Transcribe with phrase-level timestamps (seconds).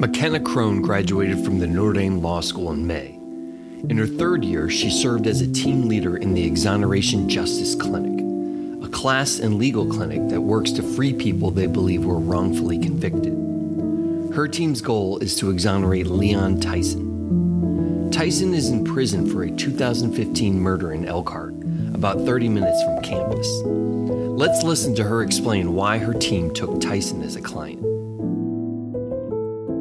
[0.00, 3.18] Mackenna Krohn graduated from the Notre Dame Law School in May.
[3.88, 8.20] In her third year, she served as a team leader in the Exoneration Justice Clinic,
[8.84, 13.32] a class and legal clinic that works to free people they believe were wrongfully convicted.
[14.34, 18.10] Her team's goal is to exonerate Leon Tyson.
[18.10, 21.49] Tyson is in prison for a 2015 murder in Elkhart,
[22.00, 23.46] about 30 minutes from campus.
[23.66, 27.78] Let's listen to her explain why her team took Tyson as a client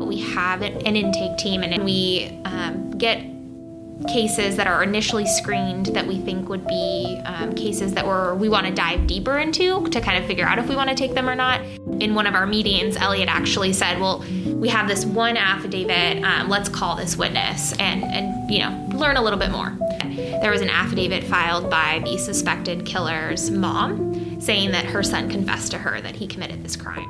[0.05, 3.23] We have an intake team and we um, get
[4.09, 8.05] cases that are initially screened that we think would be um, cases that
[8.38, 10.95] we want to dive deeper into to kind of figure out if we want to
[10.95, 11.62] take them or not.
[12.02, 16.22] In one of our meetings, Elliot actually said, "Well, we have this one affidavit.
[16.23, 19.73] Um, let's call this witness and and you know learn a little bit more."
[20.41, 25.72] There was an affidavit filed by the suspected killer's mom saying that her son confessed
[25.72, 27.09] to her that he committed this crime.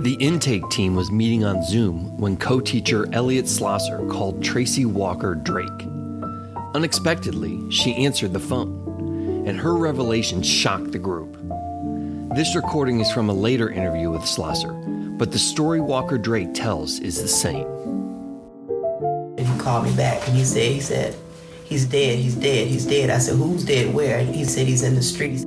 [0.00, 5.34] The intake team was meeting on Zoom when co teacher Elliot Slosser called Tracy Walker
[5.34, 5.68] Drake.
[6.74, 11.36] Unexpectedly, she answered the phone, and her revelation shocked the group.
[12.36, 17.00] This recording is from a later interview with Slosser, but the story Walker Drake tells
[17.00, 17.66] is the same.
[19.68, 21.14] Called me back and he said, he said,
[21.66, 23.10] he's dead, he's dead, he's dead.
[23.10, 24.18] I said, who's dead, where?
[24.18, 25.44] And he said, he's in the streets.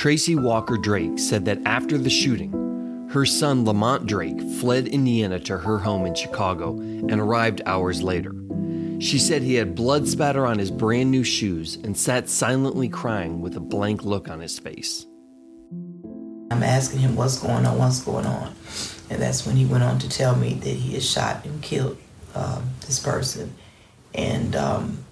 [0.00, 5.58] Tracy Walker Drake said that after the shooting, her son Lamont Drake fled Indiana to
[5.58, 8.32] her home in Chicago and arrived hours later.
[9.00, 13.40] She said he had blood spatter on his brand new shoes and sat silently crying
[13.40, 15.06] with a blank look on his face.
[16.52, 18.54] I'm asking him what's going on, what's going on.
[19.10, 21.98] And that's when he went on to tell me that he had shot and killed
[22.38, 23.54] um, this person.
[24.14, 25.04] And um,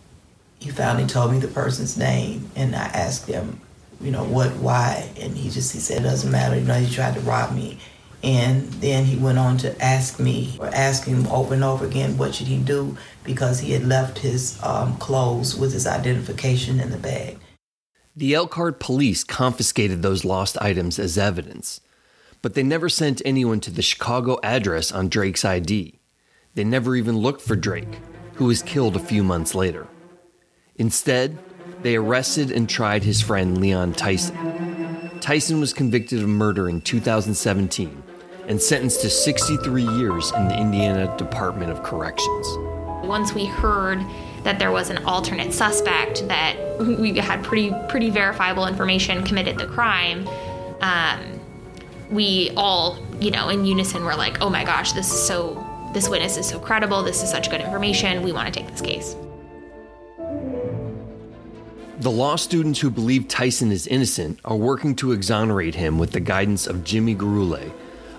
[0.59, 2.51] he finally told me the person's name.
[2.55, 3.61] And I asked him,
[4.01, 5.11] you know, what, why?
[5.21, 7.79] And he just, he said, it doesn't matter, you know, he tried to rob me.
[8.23, 12.19] And then he went on to ask me, or ask him over and over again,
[12.19, 12.97] what should he do?
[13.25, 17.39] Because he had left his um, clothes with his identification in the bag.
[18.17, 21.81] The Elkhart police confiscated those lost items as evidence,
[22.41, 25.96] but they never sent anyone to the Chicago address on Drake's ID.
[26.57, 27.99] They never even looked for Drake,
[28.37, 29.87] who was killed a few months later.
[30.77, 31.39] Instead,
[31.83, 35.21] they arrested and tried his friend Leon Tyson.
[35.21, 38.03] Tyson was convicted of murder in 2017
[38.49, 42.47] and sentenced to 63 years in the Indiana Department of Corrections.
[43.07, 44.03] Once we heard
[44.43, 49.67] that there was an alternate suspect that we had pretty pretty verifiable information committed the
[49.67, 50.27] crime,
[50.81, 51.39] um,
[52.11, 55.66] we all, you know, in unison were like, "Oh my gosh, this is so
[55.97, 57.03] this witness is so credible.
[57.03, 58.23] This is such good information.
[58.23, 59.17] We want to take this case."
[62.01, 66.21] The law students who believe Tyson is innocent are working to exonerate him with the
[66.21, 67.73] guidance of Jimmy Gurule,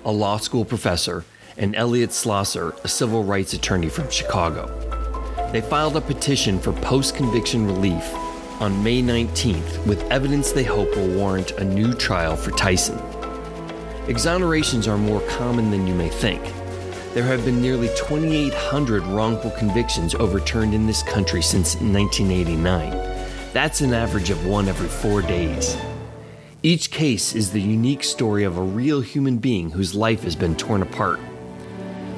[0.03, 1.23] a law school professor,
[1.55, 4.65] and Elliot Slosser, a civil rights attorney from Chicago.
[5.51, 8.11] They filed a petition for post conviction relief
[8.59, 12.97] on May 19th with evidence they hope will warrant a new trial for Tyson.
[14.07, 16.41] Exonerations are more common than you may think.
[17.13, 22.91] There have been nearly 2,800 wrongful convictions overturned in this country since 1989.
[23.53, 25.75] That's an average of one every four days.
[26.61, 30.55] Each case is the unique story of a real human being whose life has been
[30.55, 31.19] torn apart.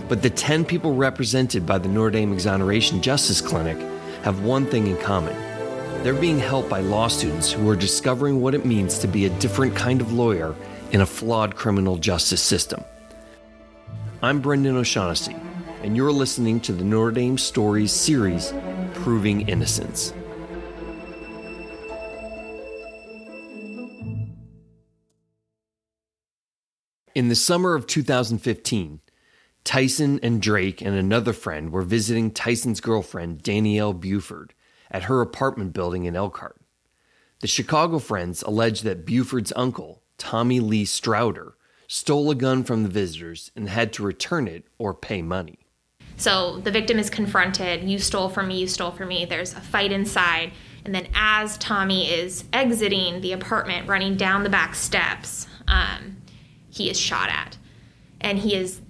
[0.10, 3.78] But the 10 people represented by the Notre Dame Exoneration Justice Clinic
[4.24, 5.36] have one thing in common.
[6.04, 9.40] They're being helped by law students who are discovering what it means to be a
[9.40, 10.56] different kind of lawyer
[10.92, 12.84] in a flawed criminal justice system.
[14.22, 15.38] I'm Brendan O'Shaughnessy,
[15.82, 18.54] and you're listening to the Notre Dame Stories series,
[18.96, 20.14] Proving Innocence.
[27.16, 29.00] In the summer of 2015,
[29.64, 34.54] Tyson and Drake and another friend were visiting Tyson's girlfriend, Danielle Buford,
[34.92, 36.60] at her apartment building in Elkhart.
[37.40, 41.54] The Chicago friends alleged that Buford's uncle, Tommy Lee Strouder,
[41.92, 45.58] stole a gun from the visitors and had to return it or pay money.
[46.18, 49.26] So the victim is confronted, you stole from me, you stole from me.
[49.26, 50.52] There's a fight inside.
[50.86, 56.18] And then as Tommy is exiting the apartment, running down the back steps, um,
[56.70, 57.58] he is shot at.
[58.22, 58.82] And he is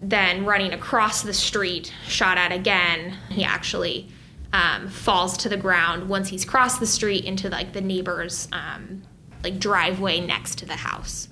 [0.00, 3.16] then running across the street, shot at again.
[3.30, 4.08] He actually
[4.52, 9.02] um, falls to the ground once he's crossed the street into like the neighbor's um,
[9.42, 11.28] like driveway next to the house.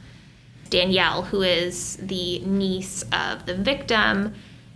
[0.71, 4.35] Danielle, who is the niece of the victim,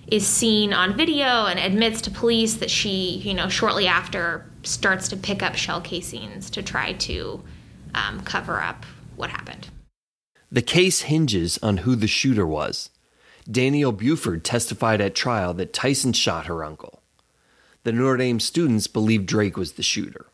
[0.08, 5.08] is seen on video and admits to police that she, you know, shortly after starts
[5.08, 7.42] to pick up shell casings to try to
[7.94, 8.84] um, cover up
[9.16, 9.68] what happened.
[10.50, 12.90] The case hinges on who the shooter was.
[13.50, 17.02] Danielle Buford testified at trial that Tyson shot her uncle.
[17.84, 20.26] The Notre Dame students believed Drake was the shooter.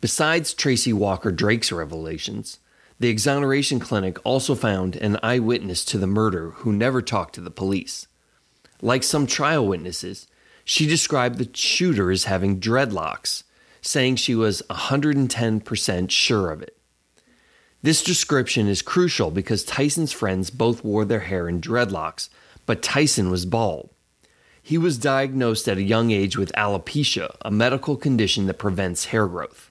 [0.00, 2.58] Besides Tracy Walker Drake's revelations,
[3.00, 7.50] the exoneration clinic also found an eyewitness to the murder who never talked to the
[7.50, 8.06] police.
[8.82, 10.26] Like some trial witnesses,
[10.66, 13.42] she described the shooter as having dreadlocks,
[13.80, 16.76] saying she was 110% sure of it.
[17.82, 22.28] This description is crucial because Tyson's friends both wore their hair in dreadlocks,
[22.66, 23.88] but Tyson was bald.
[24.62, 29.26] He was diagnosed at a young age with alopecia, a medical condition that prevents hair
[29.26, 29.69] growth.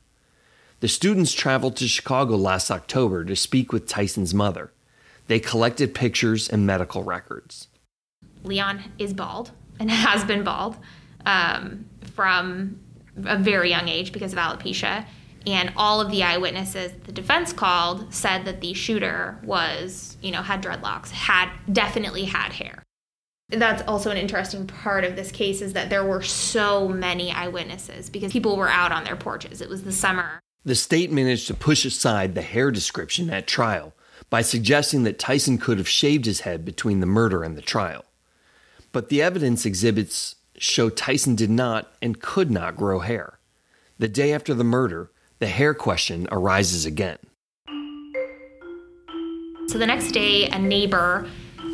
[0.79, 4.71] The students traveled to Chicago last October to speak with Tyson's mother.
[5.27, 7.67] They collected pictures and medical records.
[8.43, 10.77] Leon is bald and has been bald
[11.25, 11.85] um,
[12.15, 12.79] from
[13.25, 15.05] a very young age because of alopecia.
[15.45, 20.41] And all of the eyewitnesses the defense called said that the shooter was, you know,
[20.41, 22.83] had dreadlocks, had definitely had hair.
[23.49, 28.09] That's also an interesting part of this case is that there were so many eyewitnesses
[28.09, 29.59] because people were out on their porches.
[29.59, 30.39] It was the summer.
[30.65, 33.93] The state managed to push aside the hair description at trial
[34.29, 38.05] by suggesting that Tyson could have shaved his head between the murder and the trial.
[38.91, 43.39] But the evidence exhibits show Tyson did not and could not grow hair.
[43.97, 47.17] The day after the murder, the hair question arises again.
[49.67, 51.29] So the next day, a neighbor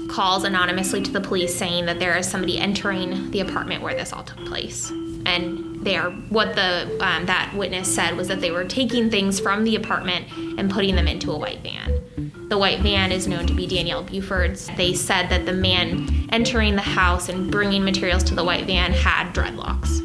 [0.09, 4.13] calls anonymously to the police saying that there is somebody entering the apartment where this
[4.13, 4.91] all took place.
[5.25, 9.39] And they are what the um, that witness said was that they were taking things
[9.39, 10.25] from the apartment
[10.57, 12.48] and putting them into a white van.
[12.50, 14.68] The white van is known to be Danielle Buford's.
[14.77, 18.94] They said that the man entering the house and bringing materials to the white van
[18.94, 20.01] had dreadlocks.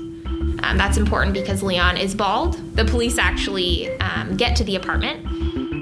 [0.63, 2.55] Um, that's important because Leon is bald.
[2.77, 5.27] The police actually um, get to the apartment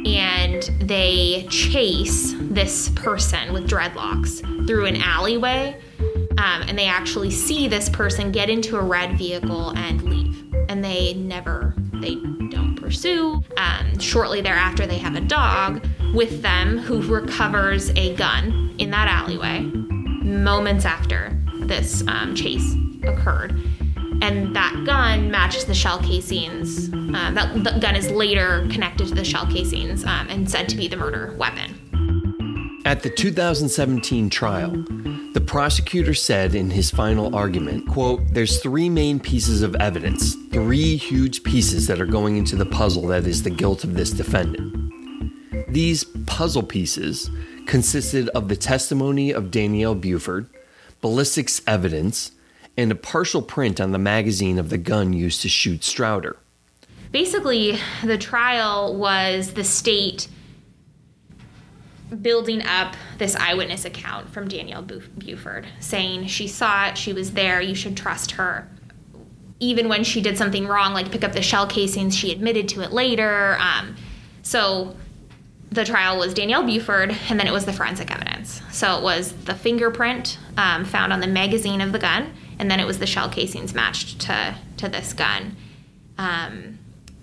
[0.07, 5.77] and they chase this person with dreadlocks through an alleyway.
[6.39, 10.55] Um, and they actually see this person get into a red vehicle and leave.
[10.69, 13.43] And they never, they don't pursue.
[13.57, 19.09] Um, shortly thereafter, they have a dog with them who recovers a gun in that
[19.09, 23.53] alleyway moments after this um, chase occurred.
[24.21, 26.89] And that gun matches the shell casings.
[26.93, 30.77] Uh, that the gun is later connected to the shell casings um, and said to
[30.77, 32.83] be the murder weapon.
[32.85, 34.85] At the 2017 trial,
[35.39, 40.97] the prosecutor said in his final argument, quote, "There's three main pieces of evidence, three
[40.97, 44.93] huge pieces that are going into the puzzle that is the guilt of this defendant.
[45.69, 47.31] These puzzle pieces
[47.67, 50.47] consisted of the testimony of Danielle Buford,
[51.01, 52.33] ballistics evidence,
[52.77, 56.35] and a partial print on the magazine of the gun used to shoot Strouder.
[57.13, 60.27] Basically, the trial was the state
[62.23, 67.61] building up this eyewitness account from Danielle Buford, saying she saw it, she was there,
[67.61, 68.69] you should trust her.
[69.61, 72.83] Even when she did something wrong, like pick up the shell casings, she admitted to
[72.83, 73.57] it later.
[73.61, 73.97] Um,
[74.43, 74.97] so
[75.71, 78.63] the trial was Danielle Buford, and then it was the forensic evidence.
[78.71, 82.81] So it was the fingerprint um, found on the magazine of the gun, and then
[82.81, 85.57] it was the shell casings matched to to this gun.
[86.17, 86.79] Um,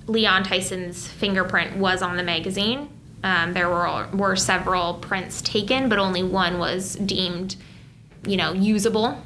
[0.07, 2.89] Leon Tyson's fingerprint was on the magazine.
[3.25, 7.55] Um, there were were several prints taken, but only one was deemed,
[8.25, 9.20] you know, usable,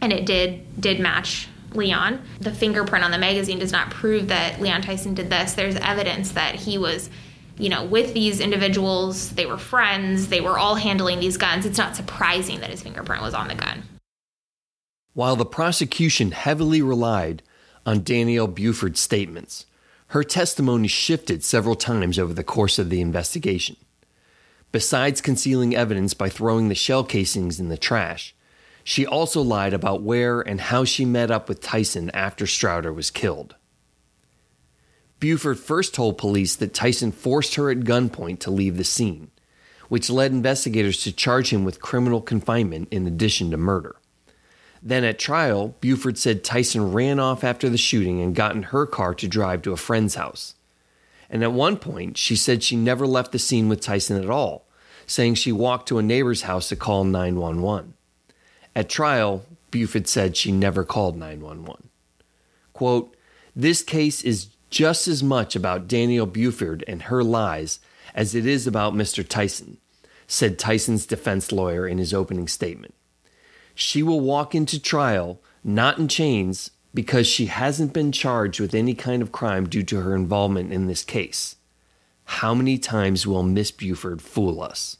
[0.00, 2.22] and it did did match Leon.
[2.40, 5.54] The fingerprint on the magazine does not prove that Leon Tyson did this.
[5.54, 7.10] There's evidence that he was
[7.56, 11.64] you know, with these individuals, they were friends, they were all handling these guns.
[11.64, 13.84] It's not surprising that his fingerprint was on the gun.
[15.12, 17.42] While the prosecution heavily relied
[17.86, 19.66] on Danielle Buford's statements,
[20.14, 23.74] her testimony shifted several times over the course of the investigation.
[24.70, 28.32] Besides concealing evidence by throwing the shell casings in the trash,
[28.84, 33.10] she also lied about where and how she met up with Tyson after Strouder was
[33.10, 33.56] killed.
[35.18, 39.32] Buford first told police that Tyson forced her at gunpoint to leave the scene,
[39.88, 43.96] which led investigators to charge him with criminal confinement in addition to murder.
[44.86, 48.84] Then at trial, Buford said Tyson ran off after the shooting and got in her
[48.84, 50.54] car to drive to a friend's house.
[51.30, 54.66] And at one point, she said she never left the scene with Tyson at all,
[55.06, 57.94] saying she walked to a neighbor's house to call 911.
[58.76, 61.88] At trial, Buford said she never called 911.
[62.74, 63.16] Quote,
[63.56, 67.80] This case is just as much about Danielle Buford and her lies
[68.14, 69.26] as it is about Mr.
[69.26, 69.78] Tyson,
[70.26, 72.94] said Tyson's defense lawyer in his opening statement.
[73.74, 78.94] She will walk into trial not in chains because she hasn't been charged with any
[78.94, 81.56] kind of crime due to her involvement in this case.
[82.24, 84.98] How many times will Miss Buford fool us?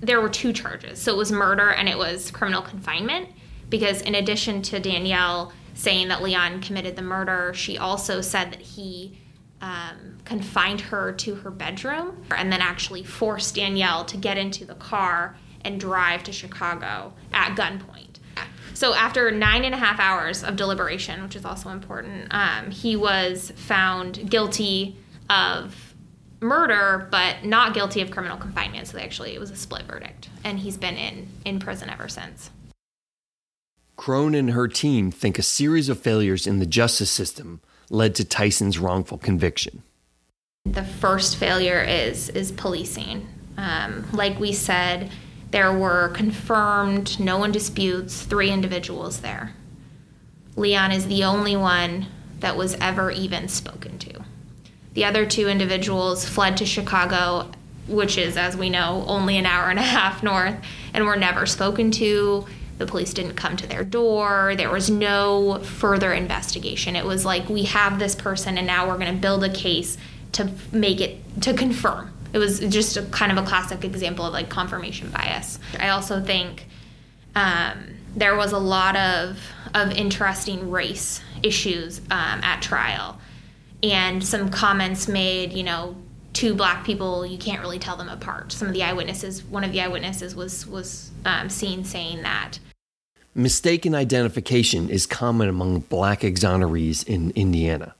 [0.00, 1.00] There were two charges.
[1.00, 3.30] So it was murder and it was criminal confinement
[3.68, 8.60] because in addition to Danielle saying that Leon committed the murder, she also said that
[8.60, 9.18] he
[9.60, 14.74] um, confined her to her bedroom and then actually forced Danielle to get into the
[14.74, 18.18] car and drive to Chicago at gunpoint.
[18.74, 22.96] So after nine and a half hours of deliberation, which is also important, um, he
[22.96, 24.96] was found guilty
[25.30, 25.94] of
[26.40, 28.88] murder, but not guilty of criminal confinement.
[28.88, 32.50] So actually, it was a split verdict, and he's been in in prison ever since.
[33.96, 38.24] Krohn and her team think a series of failures in the justice system led to
[38.24, 39.82] Tyson's wrongful conviction.
[40.64, 43.28] The first failure is is policing.
[43.56, 45.10] Um, like we said,
[45.52, 49.52] there were confirmed, no one disputes, three individuals there.
[50.56, 52.06] Leon is the only one
[52.40, 54.24] that was ever even spoken to.
[54.94, 57.50] The other two individuals fled to Chicago,
[57.86, 60.56] which is, as we know, only an hour and a half north,
[60.94, 62.46] and were never spoken to.
[62.78, 64.54] The police didn't come to their door.
[64.56, 66.96] There was no further investigation.
[66.96, 69.98] It was like, we have this person, and now we're going to build a case
[70.32, 74.32] to make it, to confirm it was just a kind of a classic example of
[74.32, 75.58] like confirmation bias.
[75.78, 76.66] I also think
[77.34, 79.38] um, there was a lot of
[79.74, 83.18] of interesting race issues um, at trial,
[83.82, 85.52] and some comments made.
[85.52, 85.96] You know,
[86.32, 88.52] two black people, you can't really tell them apart.
[88.52, 92.58] Some of the eyewitnesses, one of the eyewitnesses was was um, seen saying that.
[93.34, 97.94] Mistaken identification is common among black exonerees in Indiana.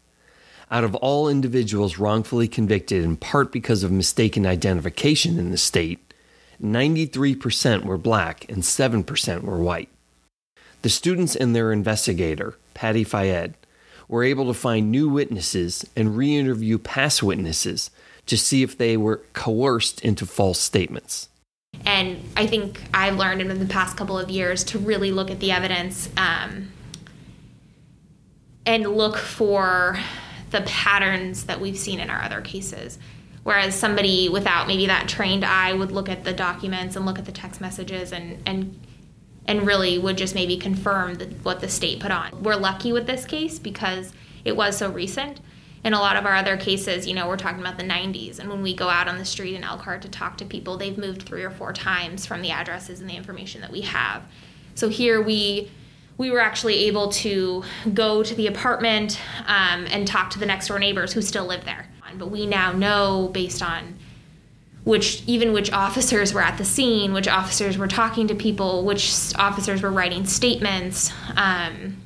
[0.72, 6.14] Out of all individuals wrongfully convicted in part because of mistaken identification in the state,
[6.62, 9.90] 93% were black and 7% were white.
[10.80, 13.52] The students and their investigator, Patty Fayed,
[14.08, 17.90] were able to find new witnesses and re interview past witnesses
[18.24, 21.28] to see if they were coerced into false statements.
[21.84, 25.38] And I think I've learned in the past couple of years to really look at
[25.38, 26.72] the evidence um,
[28.64, 29.98] and look for
[30.52, 32.98] the patterns that we've seen in our other cases.
[33.42, 37.24] Whereas somebody without maybe that trained eye would look at the documents and look at
[37.24, 38.78] the text messages and and
[39.46, 42.44] and really would just maybe confirm the, what the state put on.
[42.44, 44.12] We're lucky with this case because
[44.44, 45.40] it was so recent.
[45.82, 48.48] In a lot of our other cases, you know, we're talking about the 90s, and
[48.48, 51.22] when we go out on the street in Elkhart to talk to people, they've moved
[51.22, 54.22] three or four times from the addresses and the information that we have.
[54.76, 55.72] So here we
[56.22, 60.68] we were actually able to go to the apartment um, and talk to the next
[60.68, 61.88] door neighbors who still live there.
[62.16, 63.98] But we now know based on
[64.84, 69.34] which even which officers were at the scene, which officers were talking to people, which
[69.36, 71.96] officers were writing statements, um,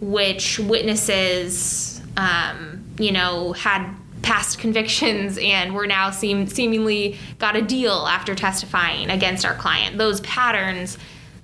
[0.00, 7.62] which witnesses, um, you know, had past convictions and were now seem, seemingly got a
[7.62, 9.96] deal after testifying against our client.
[9.96, 10.98] Those patterns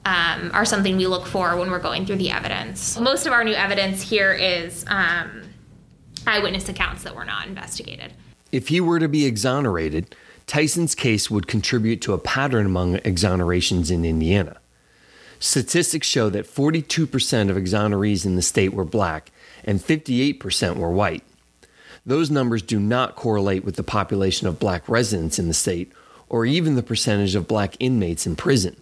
[0.08, 2.98] um, are something we look for when we're going through the evidence.
[2.98, 5.42] Most of our new evidence here is um,
[6.26, 8.14] eyewitness accounts that were not investigated.
[8.50, 13.90] If he were to be exonerated, Tyson's case would contribute to a pattern among exonerations
[13.90, 14.56] in Indiana.
[15.40, 19.30] Statistics show that 42% of exonerees in the state were black
[19.62, 21.22] and 58% were white.
[22.06, 25.92] Those numbers do not correlate with the population of black residents in the state
[26.30, 28.74] or even the percentage of black inmates in prison.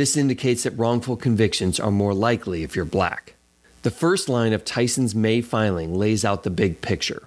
[0.00, 3.34] This indicates that wrongful convictions are more likely if you're black.
[3.82, 7.24] The first line of Tyson's May filing lays out the big picture.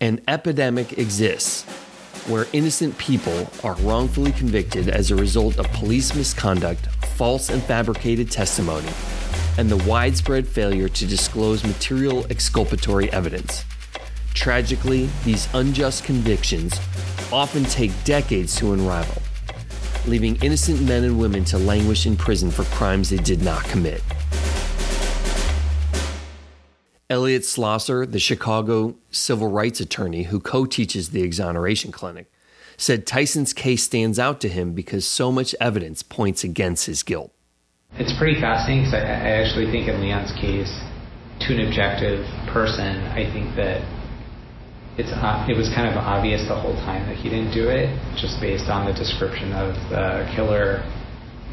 [0.00, 1.64] An epidemic exists
[2.26, 6.86] where innocent people are wrongfully convicted as a result of police misconduct,
[7.18, 8.88] false and fabricated testimony,
[9.58, 13.62] and the widespread failure to disclose material exculpatory evidence.
[14.32, 16.80] Tragically, these unjust convictions
[17.30, 19.20] often take decades to unravel
[20.06, 24.02] leaving innocent men and women to languish in prison for crimes they did not commit.
[27.08, 32.30] Elliot Slosser, the Chicago civil rights attorney who co teaches the exoneration clinic,
[32.76, 37.32] said Tyson's case stands out to him because so much evidence points against his guilt.
[37.92, 40.72] It's pretty fascinating because I, I actually think in Leon's case,
[41.40, 43.80] to an objective person, I think that
[44.98, 47.92] it's uh, it was kind of obvious the whole time that he didn't do it,
[48.16, 50.80] just based on the description of the killer,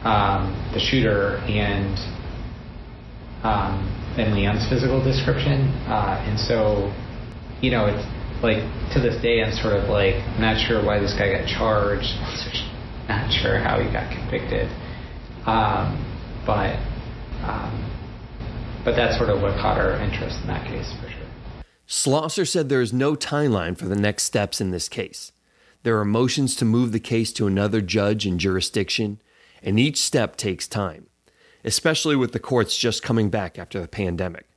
[0.08, 2.00] um, the shooter, and
[3.44, 3.84] um,
[4.18, 5.68] and Leon's physical description.
[5.92, 6.88] Uh, and so,
[7.60, 8.08] you know, it's
[8.40, 8.64] like
[8.96, 12.16] to this day, I'm sort of like not sure why this guy got charged.
[13.10, 14.72] not sure how he got convicted.
[15.44, 16.00] Um,
[16.48, 16.80] but
[17.44, 17.76] um,
[18.86, 21.23] but that's sort of what caught our interest in that case for sure.
[21.88, 25.32] Slosser said there is no timeline for the next steps in this case.
[25.84, 29.22] There are motions to move the case to another judge and jurisdiction,
[29.62, 31.08] and each step takes time,
[31.66, 34.48] especially with the courts just coming back after the pandemic.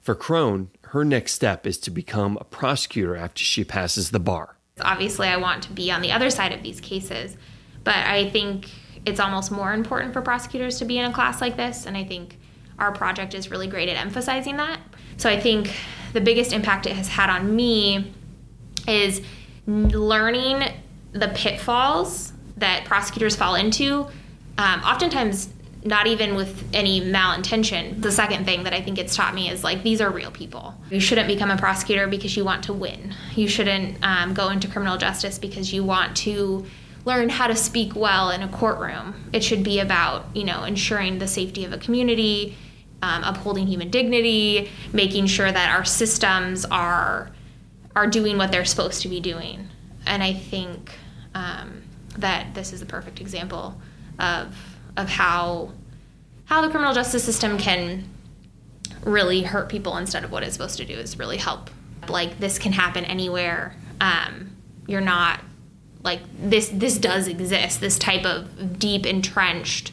[0.00, 4.56] For Krohn, her next step is to become a prosecutor after she passes the bar.
[4.80, 7.36] Obviously, I want to be on the other side of these cases,
[7.84, 8.70] but I think
[9.06, 12.04] it's almost more important for prosecutors to be in a class like this, and I
[12.04, 12.38] think
[12.78, 14.80] our project is really great at emphasizing that.
[15.16, 15.74] So I think
[16.12, 18.12] the biggest impact it has had on me
[18.88, 19.20] is
[19.66, 20.64] learning
[21.12, 24.06] the pitfalls that prosecutors fall into.
[24.58, 25.48] Um, oftentimes,
[25.84, 28.02] not even with any malintention.
[28.02, 30.74] The second thing that I think it's taught me is like these are real people.
[30.90, 33.14] You shouldn't become a prosecutor because you want to win.
[33.34, 36.66] You shouldn't um, go into criminal justice because you want to
[37.06, 39.14] learn how to speak well in a courtroom.
[39.32, 42.56] It should be about you know ensuring the safety of a community,
[43.02, 47.30] um, upholding human dignity, making sure that our systems are
[47.96, 49.68] are doing what they're supposed to be doing.
[50.06, 50.92] And I think
[51.34, 51.82] um,
[52.18, 53.80] that this is a perfect example
[54.18, 54.54] of
[54.96, 55.72] of how
[56.44, 58.08] how the criminal justice system can
[59.02, 61.70] really hurt people instead of what it's supposed to do is really help.
[62.08, 63.74] Like this can happen anywhere.
[64.00, 65.40] Um, you're not
[66.02, 66.68] like this.
[66.72, 67.80] This does exist.
[67.80, 69.92] This type of deep entrenched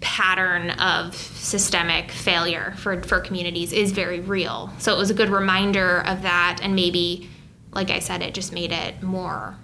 [0.00, 4.72] pattern of systemic failure for, for communities is very real.
[4.78, 7.28] So it was a good reminder of that and maybe
[7.72, 9.56] like I said it just made it more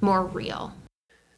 [0.00, 0.74] more real.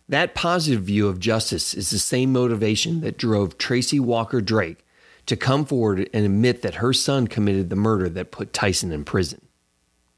[0.09, 4.85] That positive view of justice is the same motivation that drove Tracy Walker Drake
[5.27, 9.05] to come forward and admit that her son committed the murder that put Tyson in
[9.05, 9.41] prison.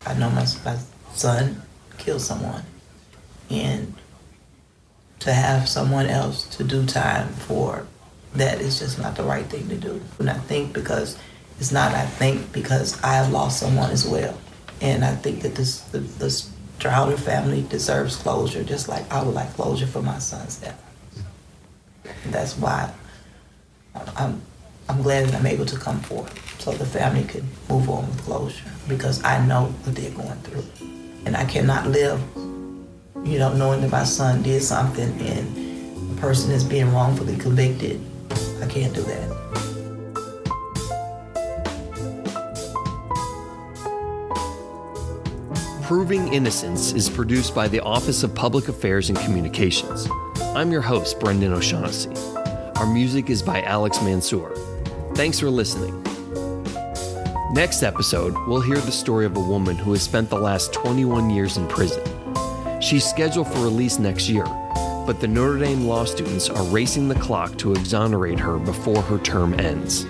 [0.07, 0.79] I know my, my
[1.13, 1.61] son
[1.99, 2.65] killed someone,
[3.51, 3.95] and
[5.21, 7.87] to have someone else to do time for
[8.35, 10.01] that is just not the right thing to do.
[10.19, 11.19] And I think because
[11.59, 14.39] it's not, I think because I have lost someone as well.
[14.81, 16.51] And I think that this, the, this
[16.83, 20.83] Strouder family deserves closure, just like I would like closure for my son's death.
[22.25, 22.93] And that's why
[24.17, 24.43] I'm,
[24.89, 28.23] I'm glad that I'm able to come forward so the family could move on with
[28.23, 30.65] closure because I know what they're going through.
[31.25, 32.21] And I cannot live,
[33.25, 38.01] you know, knowing that my son did something and the person is being wrongfully convicted.
[38.63, 39.33] I can't do that.
[45.83, 50.09] Proving Innocence is produced by the Office of Public Affairs and Communications.
[50.55, 52.15] I'm your host, Brendan O'Shaughnessy.
[52.77, 54.55] Our music is by Alex Mansour.
[55.15, 56.03] Thanks for listening.
[57.53, 61.29] Next episode, we'll hear the story of a woman who has spent the last 21
[61.29, 62.03] years in prison.
[62.81, 64.47] She's scheduled for release next year,
[65.07, 69.19] but the Notre Dame law students are racing the clock to exonerate her before her
[69.19, 70.07] term ends.